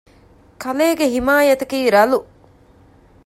[0.63, 2.19] ކަލޭގެ ޙިމާޔަތަކީ ރަލު